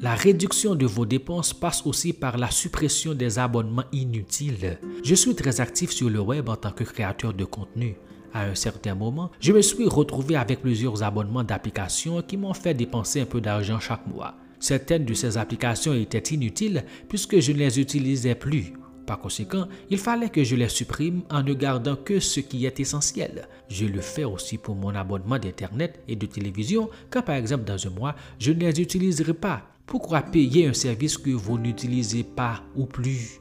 La 0.00 0.14
réduction 0.14 0.74
de 0.74 0.86
vos 0.86 1.06
dépenses 1.06 1.52
passe 1.52 1.86
aussi 1.86 2.12
par 2.12 2.38
la 2.38 2.50
suppression 2.50 3.14
des 3.14 3.38
abonnements 3.38 3.84
inutiles. 3.92 4.78
Je 5.04 5.14
suis 5.14 5.34
très 5.34 5.60
actif 5.60 5.90
sur 5.90 6.08
le 6.08 6.20
web 6.20 6.48
en 6.48 6.56
tant 6.56 6.72
que 6.72 6.82
créateur 6.82 7.34
de 7.34 7.44
contenu. 7.44 7.96
À 8.32 8.44
un 8.46 8.54
certain 8.54 8.94
moment, 8.94 9.30
je 9.38 9.52
me 9.52 9.60
suis 9.60 9.86
retrouvé 9.86 10.36
avec 10.36 10.62
plusieurs 10.62 11.02
abonnements 11.02 11.44
d'applications 11.44 12.22
qui 12.22 12.36
m'ont 12.36 12.54
fait 12.54 12.74
dépenser 12.74 13.20
un 13.20 13.26
peu 13.26 13.40
d'argent 13.40 13.78
chaque 13.78 14.06
mois. 14.06 14.34
Certaines 14.58 15.04
de 15.04 15.14
ces 15.14 15.36
applications 15.36 15.92
étaient 15.92 16.34
inutiles 16.34 16.84
puisque 17.08 17.38
je 17.40 17.52
ne 17.52 17.58
les 17.58 17.78
utilisais 17.78 18.34
plus. 18.34 18.72
Par 19.06 19.18
conséquent, 19.18 19.66
il 19.90 19.98
fallait 19.98 20.30
que 20.30 20.44
je 20.44 20.56
les 20.56 20.68
supprime 20.68 21.22
en 21.28 21.42
ne 21.42 21.52
gardant 21.54 21.96
que 21.96 22.20
ce 22.20 22.40
qui 22.40 22.64
est 22.64 22.80
essentiel. 22.80 23.48
Je 23.68 23.84
le 23.84 24.00
fais 24.00 24.24
aussi 24.24 24.58
pour 24.58 24.74
mon 24.74 24.94
abonnement 24.94 25.38
d'Internet 25.38 26.00
et 26.08 26.16
de 26.16 26.26
télévision, 26.26 26.88
quand 27.10 27.22
par 27.22 27.34
exemple 27.34 27.64
dans 27.64 27.86
un 27.86 27.90
mois, 27.90 28.14
je 28.38 28.52
ne 28.52 28.60
les 28.60 28.80
utiliserai 28.80 29.34
pas. 29.34 29.71
Pourquoi 29.86 30.22
payer 30.22 30.66
un 30.66 30.72
service 30.72 31.18
que 31.18 31.30
vous 31.30 31.58
n'utilisez 31.58 32.22
pas 32.22 32.62
ou 32.74 32.86
plus? 32.86 33.40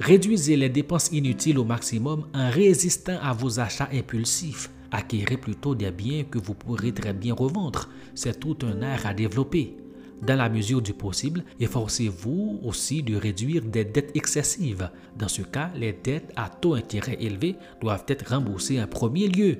Réduisez 0.00 0.56
les 0.56 0.68
dépenses 0.68 1.12
inutiles 1.12 1.58
au 1.58 1.64
maximum 1.64 2.26
en 2.34 2.50
résistant 2.50 3.18
à 3.22 3.32
vos 3.32 3.60
achats 3.60 3.88
impulsifs. 3.92 4.70
Acquérez 4.90 5.36
plutôt 5.36 5.74
des 5.74 5.90
biens 5.90 6.24
que 6.24 6.38
vous 6.38 6.54
pourrez 6.54 6.92
très 6.92 7.12
bien 7.12 7.34
revendre. 7.34 7.88
C'est 8.14 8.40
tout 8.40 8.56
un 8.62 8.82
art 8.82 9.06
à 9.06 9.14
développer. 9.14 9.76
Dans 10.22 10.36
la 10.36 10.48
mesure 10.48 10.82
du 10.82 10.92
possible, 10.92 11.44
efforcez-vous 11.58 12.60
aussi 12.62 13.02
de 13.02 13.16
réduire 13.16 13.62
des 13.62 13.84
dettes 13.84 14.12
excessives. 14.14 14.90
Dans 15.18 15.28
ce 15.28 15.42
cas, 15.42 15.70
les 15.74 15.92
dettes 15.92 16.32
à 16.36 16.48
taux 16.48 16.76
d'intérêt 16.76 17.18
élevé 17.20 17.56
doivent 17.80 18.04
être 18.08 18.30
remboursées 18.30 18.80
en 18.82 18.86
premier 18.86 19.28
lieu. 19.28 19.58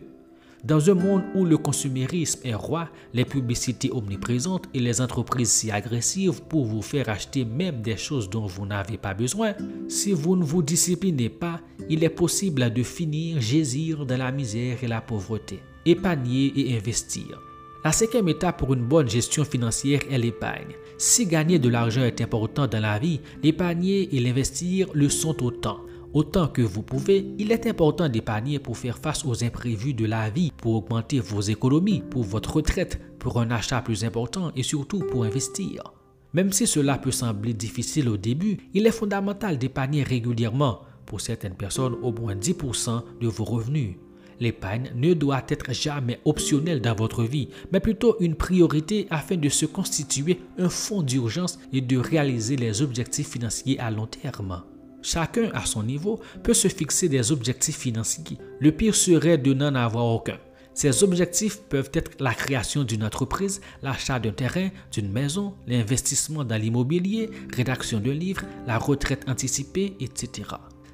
Dans 0.64 0.88
un 0.90 0.94
monde 0.94 1.24
où 1.34 1.44
le 1.44 1.58
consumérisme 1.58 2.40
est 2.44 2.54
roi, 2.54 2.88
les 3.12 3.24
publicités 3.24 3.90
omniprésentes 3.92 4.66
et 4.72 4.78
les 4.78 5.00
entreprises 5.00 5.50
si 5.50 5.72
agressives 5.72 6.40
pour 6.40 6.66
vous 6.66 6.82
faire 6.82 7.08
acheter 7.08 7.44
même 7.44 7.82
des 7.82 7.96
choses 7.96 8.30
dont 8.30 8.46
vous 8.46 8.64
n'avez 8.64 8.96
pas 8.96 9.12
besoin, 9.12 9.54
si 9.88 10.12
vous 10.12 10.36
ne 10.36 10.44
vous 10.44 10.62
disciplinez 10.62 11.30
pas, 11.30 11.60
il 11.88 12.04
est 12.04 12.08
possible 12.08 12.72
de 12.72 12.82
finir 12.84 13.40
gésir 13.40 14.06
dans 14.06 14.16
la 14.16 14.30
misère 14.30 14.84
et 14.84 14.86
la 14.86 15.00
pauvreté. 15.00 15.58
Épargner 15.84 16.52
et 16.54 16.76
investir. 16.76 17.40
La 17.84 17.90
cinquième 17.90 18.28
étape 18.28 18.58
pour 18.58 18.72
une 18.72 18.86
bonne 18.86 19.10
gestion 19.10 19.44
financière 19.44 20.02
est 20.08 20.18
l'épargne. 20.18 20.76
Si 20.96 21.26
gagner 21.26 21.58
de 21.58 21.68
l'argent 21.68 22.04
est 22.04 22.20
important 22.20 22.68
dans 22.68 22.78
la 22.78 23.00
vie, 23.00 23.20
l'épargner 23.42 24.14
et 24.14 24.20
l'investir 24.20 24.86
le 24.94 25.08
sont 25.08 25.42
autant. 25.42 25.80
Autant 26.14 26.48
que 26.48 26.60
vous 26.60 26.82
pouvez, 26.82 27.26
il 27.38 27.52
est 27.52 27.66
important 27.66 28.08
d'épargner 28.08 28.58
pour 28.58 28.76
faire 28.76 28.98
face 28.98 29.24
aux 29.24 29.44
imprévus 29.44 29.94
de 29.94 30.04
la 30.04 30.28
vie, 30.28 30.52
pour 30.58 30.74
augmenter 30.74 31.20
vos 31.20 31.40
économies, 31.40 32.02
pour 32.10 32.22
votre 32.22 32.56
retraite, 32.56 33.00
pour 33.18 33.40
un 33.40 33.50
achat 33.50 33.80
plus 33.80 34.04
important 34.04 34.52
et 34.54 34.62
surtout 34.62 34.98
pour 34.98 35.24
investir. 35.24 35.94
Même 36.34 36.52
si 36.52 36.66
cela 36.66 36.98
peut 36.98 37.10
sembler 37.10 37.54
difficile 37.54 38.10
au 38.10 38.18
début, 38.18 38.58
il 38.74 38.86
est 38.86 38.90
fondamental 38.90 39.56
d'épargner 39.56 40.02
régulièrement, 40.02 40.80
pour 41.06 41.20
certaines 41.22 41.54
personnes 41.54 41.96
au 42.02 42.12
moins 42.12 42.34
10% 42.34 43.02
de 43.20 43.28
vos 43.28 43.44
revenus. 43.44 43.96
L'épargne 44.38 44.92
ne 44.94 45.14
doit 45.14 45.44
être 45.48 45.72
jamais 45.72 46.20
optionnelle 46.24 46.80
dans 46.80 46.94
votre 46.94 47.22
vie, 47.24 47.48
mais 47.72 47.80
plutôt 47.80 48.16
une 48.20 48.34
priorité 48.34 49.06
afin 49.10 49.36
de 49.36 49.48
se 49.48 49.66
constituer 49.66 50.40
un 50.58 50.68
fonds 50.68 51.02
d'urgence 51.02 51.58
et 51.72 51.80
de 51.80 51.96
réaliser 51.96 52.56
les 52.56 52.82
objectifs 52.82 53.30
financiers 53.30 53.78
à 53.78 53.90
long 53.90 54.06
terme. 54.06 54.62
Chacun 55.02 55.50
à 55.52 55.66
son 55.66 55.82
niveau 55.82 56.20
peut 56.42 56.54
se 56.54 56.68
fixer 56.68 57.08
des 57.08 57.32
objectifs 57.32 57.78
financiers. 57.78 58.38
Le 58.60 58.72
pire 58.72 58.94
serait 58.94 59.38
de 59.38 59.52
n'en 59.52 59.74
avoir 59.74 60.06
aucun. 60.06 60.38
Ces 60.74 61.02
objectifs 61.02 61.60
peuvent 61.68 61.90
être 61.92 62.12
la 62.20 62.32
création 62.32 62.84
d'une 62.84 63.04
entreprise, 63.04 63.60
l'achat 63.82 64.18
d'un 64.18 64.30
terrain, 64.30 64.70
d'une 64.90 65.12
maison, 65.12 65.54
l'investissement 65.66 66.44
dans 66.44 66.56
l'immobilier, 66.56 67.30
rédaction 67.54 68.00
de 68.00 68.10
livres, 68.10 68.44
la 68.66 68.78
retraite 68.78 69.28
anticipée, 69.28 69.96
etc. 70.00 70.48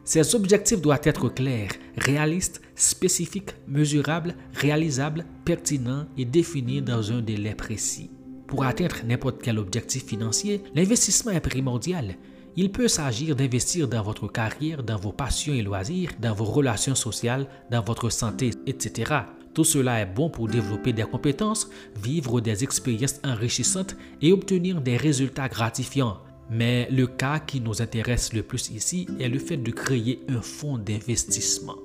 Ces 0.05 0.35
objectifs 0.35 0.81
doivent 0.81 1.03
être 1.05 1.29
clairs, 1.29 1.73
réalistes, 1.97 2.63
spécifiques, 2.75 3.55
mesurables, 3.69 4.35
réalisables, 4.55 5.27
pertinents 5.45 6.07
et 6.17 6.25
définis 6.25 6.83
dans 6.83 7.13
un 7.13 7.21
délai 7.21 7.55
précis. 7.55 8.11
Pour 8.47 8.65
atteindre 8.65 8.97
n'importe 9.05 9.43
quel 9.43 9.59
objectif 9.59 10.07
financier, 10.07 10.63
l'investissement 10.75 11.33
est 11.33 11.41
primordial. 11.41 12.17
Il 12.61 12.73
peut 12.73 12.89
s'agir 12.89 13.37
d'investir 13.37 13.87
dans 13.87 14.03
votre 14.03 14.27
carrière, 14.27 14.83
dans 14.83 14.97
vos 14.97 15.13
passions 15.13 15.55
et 15.55 15.63
loisirs, 15.63 16.11
dans 16.19 16.35
vos 16.35 16.45
relations 16.45 16.97
sociales, 16.97 17.47
dans 17.71 17.83
votre 17.83 18.11
santé, 18.11 18.51
etc. 18.67 19.15
Tout 19.55 19.63
cela 19.63 20.01
est 20.01 20.07
bon 20.07 20.29
pour 20.29 20.49
développer 20.49 20.93
des 20.93 21.05
compétences, 21.05 21.71
vivre 22.03 22.41
des 22.41 22.65
expériences 22.65 23.21
enrichissantes 23.23 23.95
et 24.21 24.33
obtenir 24.33 24.81
des 24.81 24.97
résultats 24.97 25.47
gratifiants. 25.47 26.19
Mais 26.51 26.89
le 26.91 27.07
cas 27.07 27.39
qui 27.39 27.61
nous 27.61 27.81
intéresse 27.81 28.33
le 28.33 28.43
plus 28.43 28.71
ici 28.71 29.07
est 29.21 29.29
le 29.29 29.39
fait 29.39 29.59
de 29.59 29.71
créer 29.71 30.19
un 30.29 30.43
fonds 30.43 30.79
d'investissement. 30.79 31.77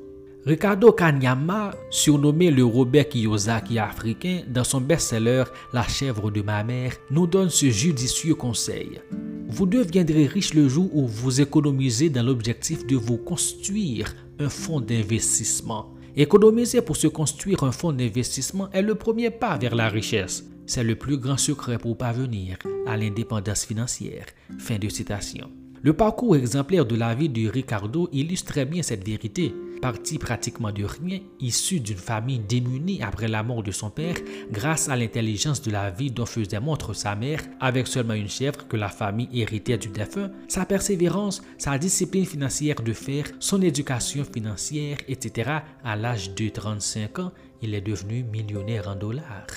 Ricardo 0.45 0.91
Kanyama, 0.91 1.71
surnommé 1.89 2.51
le 2.51 2.65
Robert 2.65 3.07
Kiyosaki 3.07 3.79
africain, 3.79 4.41
dans 4.49 4.65
son 4.65 4.81
best-seller 4.81 5.45
La 5.71 5.83
chèvre 5.83 6.31
de 6.31 6.41
ma 6.41 6.65
mère, 6.65 6.97
nous 7.09 7.27
donne 7.27 7.49
ce 7.49 7.69
judicieux 7.69 8.35
conseil. 8.35 8.99
Vous 9.47 9.65
deviendrez 9.65 10.25
riche 10.25 10.53
le 10.53 10.67
jour 10.67 10.93
où 10.93 11.07
vous 11.07 11.39
économisez 11.39 12.09
dans 12.09 12.23
l'objectif 12.23 12.85
de 12.85 12.97
vous 12.97 13.15
construire 13.15 14.13
un 14.37 14.49
fonds 14.49 14.81
d'investissement. 14.81 15.93
Économiser 16.17 16.81
pour 16.81 16.97
se 16.97 17.07
construire 17.07 17.63
un 17.63 17.71
fonds 17.71 17.93
d'investissement 17.93 18.69
est 18.71 18.81
le 18.81 18.95
premier 18.95 19.29
pas 19.29 19.57
vers 19.57 19.75
la 19.75 19.87
richesse. 19.87 20.43
C'est 20.65 20.83
le 20.83 20.97
plus 20.97 21.17
grand 21.17 21.37
secret 21.37 21.77
pour 21.77 21.97
parvenir 21.97 22.57
à 22.85 22.97
l'indépendance 22.97 23.63
financière. 23.63 24.25
Fin 24.59 24.77
de 24.77 24.89
citation. 24.89 25.49
Le 25.81 25.93
parcours 25.93 26.35
exemplaire 26.35 26.85
de 26.85 26.95
la 26.95 27.15
vie 27.15 27.29
de 27.29 27.49
Ricardo 27.49 28.09
illustre 28.11 28.51
très 28.51 28.65
bien 28.65 28.81
cette 28.83 29.05
vérité. 29.05 29.53
Parti 29.83 30.17
pratiquement 30.17 30.71
de 30.71 30.85
rien, 30.85 31.19
issu 31.41 31.81
d'une 31.81 31.97
famille 31.97 32.39
démunie 32.39 33.03
après 33.03 33.27
la 33.27 33.43
mort 33.43 33.63
de 33.63 33.71
son 33.71 33.89
père, 33.89 34.15
grâce 34.49 34.87
à 34.87 34.95
l'intelligence 34.95 35.61
de 35.61 35.71
la 35.71 35.91
vie 35.91 36.09
dont 36.09 36.25
faisait 36.25 36.61
montre 36.61 36.93
sa 36.93 37.17
mère, 37.17 37.41
avec 37.59 37.87
seulement 37.87 38.13
une 38.13 38.29
chèvre 38.29 38.65
que 38.69 38.77
la 38.77 38.87
famille 38.87 39.27
héritait 39.33 39.77
du 39.77 39.89
défunt, 39.89 40.31
sa 40.47 40.65
persévérance, 40.65 41.41
sa 41.57 41.77
discipline 41.77 42.25
financière 42.25 42.81
de 42.81 42.93
fer, 42.93 43.25
son 43.39 43.61
éducation 43.61 44.23
financière, 44.23 44.99
etc., 45.09 45.51
à 45.83 45.97
l'âge 45.97 46.33
de 46.33 46.47
35 46.47 47.19
ans, 47.19 47.33
il 47.61 47.75
est 47.75 47.81
devenu 47.81 48.23
millionnaire 48.23 48.87
en 48.87 48.95
dollars. 48.95 49.47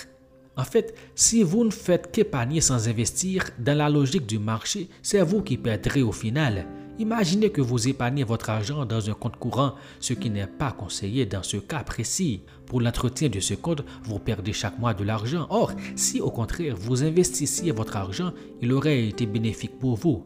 En 0.56 0.64
fait, 0.64 0.96
si 1.14 1.44
vous 1.44 1.64
ne 1.64 1.70
faites 1.70 2.10
qu'épargner 2.10 2.60
sans 2.60 2.88
investir, 2.88 3.44
dans 3.60 3.78
la 3.78 3.88
logique 3.88 4.26
du 4.26 4.40
marché, 4.40 4.88
c'est 5.02 5.22
vous 5.22 5.42
qui 5.42 5.56
perdrez 5.56 6.02
au 6.02 6.10
final. 6.10 6.66
Imaginez 6.98 7.50
que 7.50 7.60
vous 7.60 7.88
épargnez 7.88 8.24
votre 8.24 8.48
argent 8.48 8.86
dans 8.86 9.10
un 9.10 9.12
compte 9.12 9.36
courant, 9.36 9.74
ce 10.00 10.14
qui 10.14 10.30
n'est 10.30 10.46
pas 10.46 10.72
conseillé 10.72 11.26
dans 11.26 11.42
ce 11.42 11.58
cas 11.58 11.84
précis. 11.84 12.42
Pour 12.64 12.80
l'entretien 12.80 13.28
de 13.28 13.38
ce 13.38 13.52
compte, 13.52 13.84
vous 14.04 14.18
perdez 14.18 14.54
chaque 14.54 14.78
mois 14.78 14.94
de 14.94 15.04
l'argent. 15.04 15.46
Or, 15.50 15.72
si 15.94 16.22
au 16.22 16.30
contraire 16.30 16.74
vous 16.74 17.04
investissiez 17.04 17.70
votre 17.72 17.96
argent, 17.96 18.32
il 18.62 18.72
aurait 18.72 19.08
été 19.08 19.26
bénéfique 19.26 19.78
pour 19.78 19.96
vous. 19.96 20.24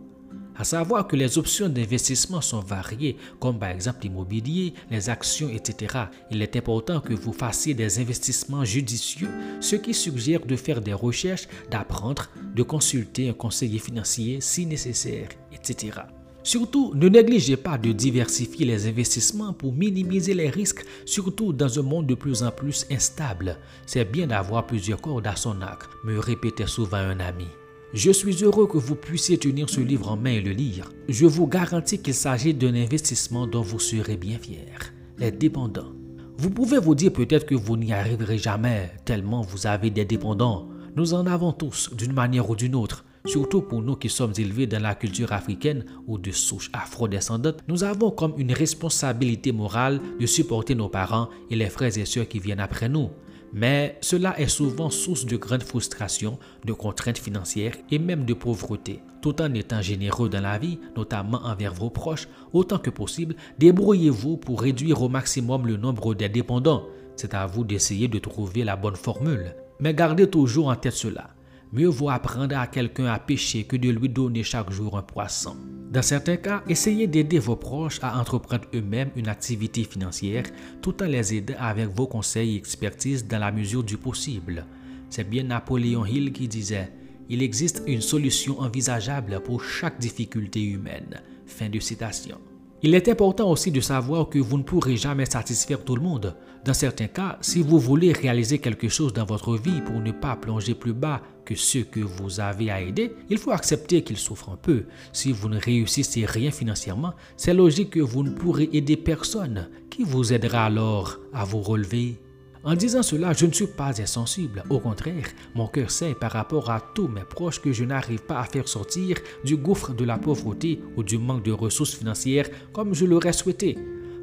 À 0.55 0.63
savoir 0.63 1.09
que 1.09 1.17
les 1.17 1.39
options 1.39 1.69
d'investissement 1.69 2.41
sont 2.41 2.61
variées, 2.61 3.17
comme 3.41 3.59
par 3.59 3.71
exemple 3.71 4.01
l'immobilier, 4.03 4.75
les 4.91 5.09
actions, 5.09 5.49
etc. 5.49 6.05
Il 6.31 6.43
est 6.43 6.55
important 6.55 7.01
que 7.01 7.15
vous 7.15 7.33
fassiez 7.33 7.75
des 7.75 7.99
investissements 7.99 8.65
judicieux, 8.65 9.31
ce 9.61 9.75
qui 9.75 9.95
suggère 9.95 10.45
de 10.45 10.57
faire 10.57 10.83
des 10.83 10.93
recherches, 10.93 11.49
d'apprendre, 11.71 12.29
de 12.55 12.63
consulter 12.63 13.31
un 13.31 13.33
conseiller 13.33 13.79
financier 13.79 14.41
si 14.41 14.67
nécessaire, 14.67 15.31
etc. 15.53 16.03
Surtout, 16.51 16.93
ne 16.97 17.09
négligez 17.09 17.57
pas 17.57 17.79
de 17.79 17.93
diversifier 17.93 18.67
les 18.67 18.89
investissements 18.89 19.53
pour 19.53 19.73
minimiser 19.73 20.35
les 20.35 20.51
risques, 20.51 20.85
surtout 21.07 21.53
dans 21.53 21.79
un 21.79 21.83
monde 21.83 22.09
de 22.09 22.17
plus 22.17 22.43
en 22.43 22.51
plus 22.51 22.87
instable. 22.91 23.57
C'est 23.87 24.11
bien 24.11 24.27
d'avoir 24.27 24.67
plusieurs 24.67 25.01
cordes 25.01 25.29
à 25.29 25.37
son 25.37 25.63
arc, 25.63 25.85
me 26.03 26.19
répétait 26.19 26.67
souvent 26.67 26.97
un 26.97 27.21
ami. 27.21 27.47
Je 27.95 28.11
suis 28.11 28.43
heureux 28.43 28.67
que 28.67 28.79
vous 28.79 28.97
puissiez 28.97 29.39
tenir 29.39 29.71
ce 29.71 29.81
livre 29.81 30.11
en 30.11 30.17
main 30.17 30.33
et 30.33 30.41
le 30.41 30.51
lire. 30.51 30.91
Je 31.09 31.25
vous 31.25 31.47
garantis 31.47 32.03
qu'il 32.03 32.15
s'agit 32.15 32.53
d'un 32.53 32.75
investissement 32.75 33.47
dont 33.47 33.63
vous 33.63 33.79
serez 33.79 34.17
bien 34.17 34.41
fier. 34.41 34.93
Les 35.19 35.31
dépendants. 35.31 35.93
Vous 36.37 36.51
pouvez 36.51 36.81
vous 36.81 36.97
dire 36.97 37.13
peut-être 37.13 37.47
que 37.47 37.55
vous 37.55 37.77
n'y 37.77 37.93
arriverez 37.93 38.39
jamais, 38.39 38.91
tellement 39.05 39.43
vous 39.43 39.69
avez 39.69 39.91
des 39.91 40.05
dépendants. 40.05 40.69
Nous 40.97 41.15
en 41.15 41.29
avons 41.29 41.53
tous, 41.53 41.95
d'une 41.95 42.13
manière 42.13 42.51
ou 42.51 42.57
d'une 42.57 42.75
autre. 42.75 43.05
Surtout 43.27 43.61
pour 43.61 43.83
nous 43.83 43.97
qui 43.97 44.09
sommes 44.09 44.33
élevés 44.39 44.67
dans 44.67 44.83
la 44.83 44.95
culture 44.95 45.33
africaine 45.33 45.85
ou 46.07 46.17
de 46.17 46.31
souche 46.31 46.71
afro-descendante, 46.73 47.63
nous 47.69 47.85
avons 47.85 48.11
comme 48.11 48.33
une 48.39 48.53
responsabilité 48.53 49.53
morale 49.53 50.01
de 50.19 50.27
supporter 50.27 50.75
nos 50.75 50.89
parents 50.89 51.29
et 51.51 51.57
les 51.57 51.69
frères 51.69 51.97
et 51.99 52.07
sœurs 52.07 52.29
qui 52.29 52.39
viennent 52.39 52.61
après 52.61 52.89
nous. 52.89 53.11
Mais 53.53 53.99
cela 54.01 54.39
est 54.41 54.49
souvent 54.49 54.91
source 54.91 55.27
de 55.27 55.37
grandes 55.37 55.65
frustrations, 55.65 56.39
de 56.65 56.73
contraintes 56.73 57.19
financières 57.19 57.77
et 57.91 57.99
même 57.99 58.25
de 58.25 58.33
pauvreté. 58.33 59.01
Tout 59.21 59.43
en 59.43 59.53
étant 59.53 59.83
généreux 59.83 60.29
dans 60.29 60.41
la 60.41 60.57
vie, 60.57 60.79
notamment 60.97 61.43
envers 61.45 61.75
vos 61.75 61.91
proches, 61.91 62.29
autant 62.53 62.79
que 62.79 62.91
possible, 62.91 63.35
débrouillez-vous 63.59 64.39
pour 64.39 64.63
réduire 64.63 65.03
au 65.03 65.09
maximum 65.09 65.67
le 65.67 65.77
nombre 65.77 66.15
des 66.15 66.29
dépendants. 66.29 66.87
C'est 67.17 67.35
à 67.35 67.45
vous 67.45 67.65
d'essayer 67.65 68.09
de 68.09 68.19
trouver 68.19 68.65
la 68.65 68.77
bonne 68.77 68.97
formule. 68.97 69.55
Mais 69.79 69.95
gardez 69.95 70.31
toujours 70.31 70.69
en 70.69 70.77
tête 70.77 70.95
cela. 70.95 71.31
Mieux 71.73 71.89
vaut 71.89 72.11
apprendre 72.11 72.57
à 72.59 72.67
quelqu'un 72.67 73.07
à 73.07 73.21
pêcher 73.21 73.63
que 73.63 73.77
de 73.77 73.91
lui 73.91 74.09
donner 74.09 74.43
chaque 74.43 74.73
jour 74.73 74.99
un 74.99 75.03
poisson. 75.03 75.57
Dans 75.91 76.03
certains 76.03 76.37
cas, 76.37 76.65
essayez 76.69 77.07
d'aider 77.07 77.39
vos 77.39 77.55
proches 77.55 78.01
à 78.03 78.19
entreprendre 78.19 78.65
eux-mêmes 78.75 79.11
une 79.15 79.29
activité 79.29 79.85
financière 79.85 80.45
tout 80.83 81.01
en 81.01 81.07
les 81.07 81.35
aidant 81.35 81.55
avec 81.59 81.89
vos 81.89 82.09
conseils 82.09 82.55
et 82.55 82.59
expertises 82.59 83.27
dans 83.27 83.39
la 83.39 83.53
mesure 83.53 83.85
du 83.85 83.97
possible. 83.99 84.67
C'est 85.11 85.29
bien 85.29 85.45
Napoléon 85.45 86.07
Hill 86.07 86.33
qui 86.33 86.49
disait 86.49 86.93
Il 87.29 87.41
existe 87.41 87.83
une 87.87 88.01
solution 88.01 88.59
envisageable 88.59 89.41
pour 89.41 89.63
chaque 89.63 90.01
difficulté 90.01 90.63
humaine. 90.63 91.23
Fin 91.47 91.69
de 91.69 91.79
citation. 91.79 92.39
Il 92.83 92.95
est 92.95 93.09
important 93.11 93.51
aussi 93.51 93.71
de 93.71 93.81
savoir 93.81 94.31
que 94.31 94.39
vous 94.39 94.57
ne 94.57 94.63
pourrez 94.63 94.97
jamais 94.97 95.27
satisfaire 95.27 95.85
tout 95.85 95.97
le 95.97 96.01
monde. 96.01 96.35
Dans 96.65 96.73
certains 96.73 97.09
cas, 97.09 97.37
si 97.43 97.61
vous 97.63 97.79
voulez 97.79 98.13
réaliser 98.13 98.59
quelque 98.59 98.89
chose 98.89 99.13
dans 99.13 99.27
votre 99.27 99.55
vie 99.57 99.83
pour 99.83 100.01
ne 100.01 100.13
pas 100.13 100.37
plonger 100.37 100.75
plus 100.75 100.95
bas 100.95 101.21
que 101.45 101.55
ceux 101.55 101.83
que 101.83 102.01
vous 102.01 102.41
avez 102.41 102.71
à 102.71 102.81
aider, 102.81 103.13
il 103.29 103.37
faut 103.37 103.51
accepter 103.51 104.03
qu'ils 104.03 104.17
souffrent 104.17 104.51
un 104.51 104.57
peu. 104.57 104.85
Si 105.13 105.31
vous 105.31 105.51
ne 105.51 105.61
réussissez 105.61 106.25
rien 106.25 106.51
financièrement, 106.51 107.13
c'est 107.37 107.53
logique 107.53 107.91
que 107.91 108.01
vous 108.01 108.23
ne 108.23 108.31
pourrez 108.31 108.71
aider 108.73 108.97
personne. 108.97 109.69
Qui 109.91 110.03
vous 110.03 110.33
aidera 110.33 110.65
alors 110.65 111.19
à 111.35 111.45
vous 111.45 111.61
relever? 111.61 112.19
En 112.65 112.75
disant 112.75 113.03
cela, 113.03 113.33
je 113.33 113.47
ne 113.47 113.53
suis 113.53 113.67
pas 113.67 114.01
insensible. 114.01 114.63
Au 114.69 114.79
contraire, 114.79 115.27
mon 115.55 115.67
cœur 115.67 115.91
sait 115.91 116.15
par 116.15 116.33
rapport 116.33 116.71
à 116.71 116.81
tous 116.95 117.09
mes 117.09 117.25
proches 117.25 117.61
que 117.61 117.73
je 117.73 117.85
n'arrive 117.85 118.23
pas 118.23 118.41
à 118.41 118.45
faire 118.45 118.69
sortir 118.69 119.17
du 119.45 119.57
gouffre 119.57 119.95
de 119.95 120.05
la 120.05 120.19
pauvreté 120.19 120.81
ou 120.97 121.03
du 121.03 121.19
manque 121.19 121.45
de 121.45 121.53
ressources 121.53 121.95
financières 121.95 122.49
comme 122.73 122.95
je 122.95 123.07
l'aurais 123.07 123.33
souhaité. 123.33 123.79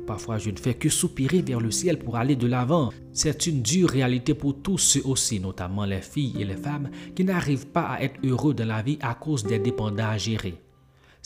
Parfois, 0.06 0.38
je 0.38 0.52
ne 0.52 0.58
fais 0.58 0.74
que 0.74 0.88
soupirer 0.88 1.42
vers 1.42 1.60
le 1.60 1.70
ciel 1.70 2.00
pour 2.00 2.16
aller 2.16 2.38
de 2.38 2.48
l'avant. 2.48 2.92
C'est 3.12 3.46
une 3.46 3.62
dure 3.62 3.90
réalité 3.90 4.34
pour 4.34 4.62
tous 4.62 4.78
ceux 4.78 5.02
aussi, 5.04 5.40
notamment 5.40 5.84
les 5.84 6.02
filles 6.02 6.42
et 6.42 6.46
les 6.46 6.56
femmes, 6.56 6.90
qui 7.14 7.26
n'arrivent 7.26 7.68
pas 7.68 7.88
à 7.90 8.02
être 8.02 8.20
heureux 8.24 8.54
dans 8.54 8.68
la 8.68 8.82
vie 8.82 8.98
à 9.02 9.16
cause 9.16 9.44
des 9.44 9.60
dépendants 9.60 10.08
à 10.08 10.18
gérer. 10.18 10.67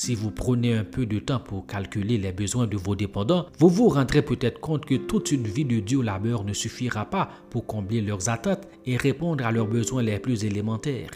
Si 0.03 0.15
vous 0.15 0.31
prenez 0.31 0.74
un 0.74 0.84
peu 0.84 1.05
de 1.05 1.20
temps 1.20 1.39
pour 1.39 1.67
calculer 1.67 2.17
les 2.17 2.31
besoins 2.31 2.65
de 2.65 2.75
vos 2.75 2.96
dépendants, 2.96 3.46
vous 3.60 3.70
vous 3.70 3.88
rendrez 3.88 4.24
peut-être 4.24 4.60
compte 4.60 4.84
que 4.84 4.96
toute 4.96 5.31
une 5.31 5.46
vie 5.46 5.63
de 5.63 5.79
Dieu 5.79 6.01
labeur 6.01 6.43
ne 6.43 6.53
suffira 6.53 7.05
pas 7.05 7.29
pour 7.51 7.67
combler 7.67 8.01
leurs 8.01 8.27
attentes 8.27 8.67
et 8.88 8.98
répondre 8.98 9.46
à 9.46 9.51
leurs 9.51 9.67
besoins 9.67 10.01
les 10.01 10.17
plus 10.17 10.43
élémentaires. 10.43 11.12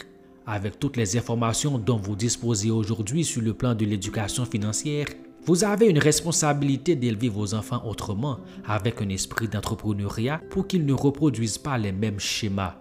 Avec 0.46 0.78
toutes 0.78 0.98
les 0.98 1.18
informations 1.18 1.80
dont 1.80 1.98
vous 1.98 2.16
disposez 2.16 2.70
aujourd'hui 2.70 3.24
sur 3.24 3.42
le 3.42 3.56
plan 3.56 3.74
de 3.74 3.86
l'éducation 3.86 4.46
financière, 4.46 5.08
vous 5.46 5.64
avez 5.64 5.88
une 5.88 5.98
responsabilité 5.98 6.96
d'élever 6.96 7.30
vos 7.30 7.56
enfants 7.56 7.82
autrement, 7.88 8.38
avec 8.68 9.02
un 9.02 9.10
esprit 9.10 9.48
d'entrepreneuriat 9.48 10.42
pour 10.52 10.68
qu'ils 10.68 10.86
ne 10.86 10.94
reproduisent 10.94 11.58
pas 11.58 11.80
les 11.80 11.92
mêmes 11.92 12.20
schémas 12.20 12.76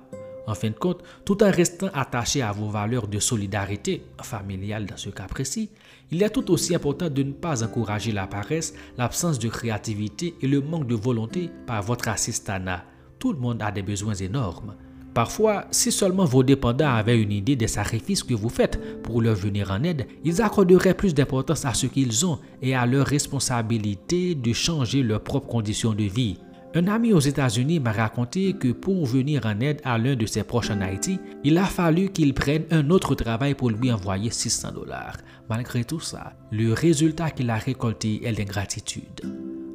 En 0.46 0.54
fin 0.54 0.68
de 0.68 0.74
compte, 0.74 1.02
tout 1.24 1.42
en 1.42 1.50
restant 1.50 1.88
attaché 1.94 2.42
à 2.42 2.52
vos 2.52 2.68
valeurs 2.68 3.08
de 3.08 3.18
solidarité, 3.18 4.02
familiale 4.22 4.86
dans 4.86 4.96
ce 4.96 5.08
cas 5.08 5.26
précis, 5.26 5.70
il 6.10 6.22
est 6.22 6.30
tout 6.30 6.50
aussi 6.50 6.74
important 6.74 7.08
de 7.08 7.22
ne 7.22 7.32
pas 7.32 7.64
encourager 7.64 8.12
la 8.12 8.26
paresse, 8.26 8.74
l'absence 8.98 9.38
de 9.38 9.48
créativité 9.48 10.34
et 10.42 10.46
le 10.46 10.60
manque 10.60 10.86
de 10.86 10.94
volonté 10.94 11.50
par 11.66 11.82
votre 11.82 12.08
assistana. 12.08 12.84
Tout 13.18 13.32
le 13.32 13.38
monde 13.38 13.62
a 13.62 13.70
des 13.70 13.82
besoins 13.82 14.14
énormes. 14.14 14.74
Parfois, 15.14 15.66
si 15.70 15.92
seulement 15.92 16.24
vos 16.24 16.42
dépendants 16.42 16.92
avaient 16.92 17.20
une 17.20 17.30
idée 17.30 17.54
des 17.54 17.68
sacrifices 17.68 18.24
que 18.24 18.34
vous 18.34 18.48
faites 18.48 19.02
pour 19.02 19.22
leur 19.22 19.36
venir 19.36 19.70
en 19.70 19.84
aide, 19.84 20.08
ils 20.24 20.42
accorderaient 20.42 20.94
plus 20.94 21.14
d'importance 21.14 21.64
à 21.64 21.72
ce 21.72 21.86
qu'ils 21.86 22.26
ont 22.26 22.40
et 22.60 22.74
à 22.74 22.84
leur 22.84 23.06
responsabilité 23.06 24.34
de 24.34 24.52
changer 24.52 25.04
leurs 25.04 25.22
propres 25.22 25.46
conditions 25.46 25.94
de 25.94 26.02
vie. 26.02 26.38
Un 26.76 26.88
ami 26.88 27.12
aux 27.12 27.20
États-Unis 27.20 27.78
m'a 27.78 27.92
raconté 27.92 28.54
que 28.54 28.72
pour 28.72 29.06
venir 29.06 29.46
en 29.46 29.60
aide 29.60 29.80
à 29.84 29.96
l'un 29.96 30.16
de 30.16 30.26
ses 30.26 30.42
proches 30.42 30.70
en 30.70 30.80
Haïti, 30.80 31.20
il 31.44 31.56
a 31.56 31.66
fallu 31.66 32.08
qu'il 32.08 32.34
prenne 32.34 32.64
un 32.72 32.90
autre 32.90 33.14
travail 33.14 33.54
pour 33.54 33.70
lui 33.70 33.92
envoyer 33.92 34.30
600 34.30 34.72
dollars. 34.72 35.18
Malgré 35.48 35.84
tout 35.84 36.00
ça, 36.00 36.32
le 36.50 36.72
résultat 36.72 37.30
qu'il 37.30 37.50
a 37.50 37.58
récolté 37.58 38.26
est 38.26 38.32
l'ingratitude. 38.32 39.20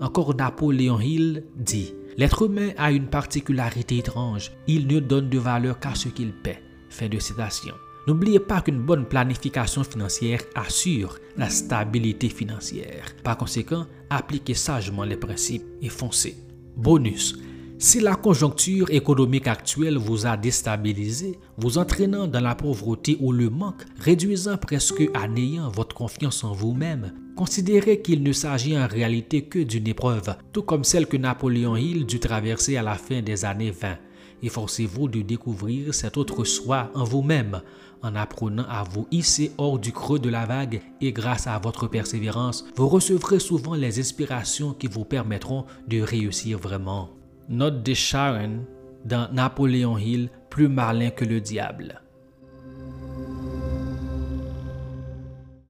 Encore 0.01 0.35
Napoléon 0.35 0.99
Hill 0.99 1.45
dit 1.55 1.93
L'être 2.17 2.47
humain 2.47 2.71
a 2.77 2.91
une 2.91 3.07
particularité 3.07 3.99
étrange. 3.99 4.51
Il 4.67 4.85
ne 4.87 4.99
donne 4.99 5.29
de 5.29 5.37
valeur 5.39 5.79
qu'à 5.79 5.95
ce 5.95 6.09
qu'il 6.09 6.33
paie. 6.33 6.61
Fin 6.89 7.07
de 7.07 7.19
citation. 7.19 7.75
N'oubliez 8.07 8.39
pas 8.41 8.59
qu'une 8.59 8.81
bonne 8.81 9.05
planification 9.05 9.85
financière 9.85 10.41
assure 10.53 11.17
la 11.37 11.49
stabilité 11.49 12.27
financière. 12.27 13.15
Par 13.23 13.37
conséquent, 13.37 13.85
appliquez 14.09 14.53
sagement 14.53 15.05
les 15.05 15.15
principes 15.15 15.63
et 15.81 15.87
foncez. 15.87 16.48
Bonus. 16.75 17.35
Si 17.81 18.01
la 18.01 18.15
conjoncture 18.15 18.89
économique 18.89 19.47
actuelle 19.47 19.97
vous 19.97 20.25
a 20.25 20.35
déstabilisé, 20.35 21.39
vous 21.57 21.77
entraînant 21.77 22.27
dans 22.27 22.41
la 22.41 22.53
pauvreté 22.53 23.15
ou 23.21 23.31
le 23.31 23.49
manque, 23.49 23.83
réduisant 23.99 24.57
presque 24.57 25.09
à 25.13 25.29
néant 25.29 25.69
votre 25.69 25.95
confiance 25.95 26.43
en 26.43 26.51
vous-même, 26.51 27.13
considérez 27.37 28.01
qu'il 28.01 28.21
ne 28.21 28.33
s'agit 28.33 28.77
en 28.77 28.85
réalité 28.85 29.43
que 29.43 29.59
d'une 29.59 29.87
épreuve, 29.87 30.35
tout 30.51 30.63
comme 30.63 30.83
celle 30.83 31.07
que 31.07 31.15
Napoléon 31.15 31.77
Hill 31.77 32.05
dut 32.05 32.19
traverser 32.19 32.75
à 32.75 32.83
la 32.83 32.95
fin 32.95 33.21
des 33.21 33.45
années 33.45 33.71
20. 33.71 33.97
Efforcez-vous 34.43 35.07
de 35.07 35.21
découvrir 35.21 35.93
cet 35.93 36.17
autre 36.17 36.43
soi 36.43 36.91
en 36.93 37.05
vous-même, 37.05 37.61
en 38.01 38.15
apprenant 38.15 38.65
à 38.69 38.83
vous 38.83 39.07
hisser 39.11 39.51
hors 39.57 39.79
du 39.79 39.91
creux 39.91 40.19
de 40.19 40.29
la 40.29 40.45
vague 40.45 40.81
et 41.01 41.11
grâce 41.11 41.47
à 41.47 41.57
votre 41.59 41.87
persévérance, 41.87 42.65
vous 42.75 42.87
recevrez 42.87 43.39
souvent 43.39 43.75
les 43.75 43.99
inspirations 43.99 44.73
qui 44.73 44.87
vous 44.87 45.05
permettront 45.05 45.65
de 45.87 46.01
réussir 46.01 46.57
vraiment. 46.57 47.09
Note 47.49 47.83
de 47.83 47.93
Sharon 47.93 48.65
dans 49.05 49.31
Napoléon 49.31 49.97
Hill, 49.97 50.29
plus 50.49 50.67
malin 50.67 51.09
que 51.09 51.25
le 51.25 51.41
diable. 51.41 52.01